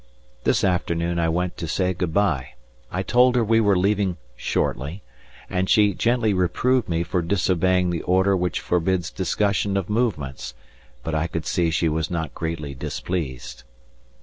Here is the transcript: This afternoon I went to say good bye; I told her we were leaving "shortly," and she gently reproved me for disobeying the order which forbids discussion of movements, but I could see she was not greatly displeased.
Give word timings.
This 0.45 0.63
afternoon 0.63 1.19
I 1.19 1.29
went 1.29 1.57
to 1.57 1.67
say 1.67 1.93
good 1.93 2.11
bye; 2.11 2.53
I 2.91 3.03
told 3.03 3.35
her 3.35 3.43
we 3.43 3.61
were 3.61 3.77
leaving 3.77 4.17
"shortly," 4.35 5.03
and 5.47 5.69
she 5.69 5.93
gently 5.93 6.33
reproved 6.33 6.89
me 6.89 7.03
for 7.03 7.21
disobeying 7.21 7.91
the 7.91 8.01
order 8.01 8.35
which 8.35 8.61
forbids 8.61 9.11
discussion 9.11 9.77
of 9.77 9.91
movements, 9.91 10.55
but 11.03 11.13
I 11.13 11.27
could 11.27 11.45
see 11.45 11.69
she 11.69 11.87
was 11.87 12.09
not 12.09 12.33
greatly 12.33 12.73
displeased. 12.73 13.61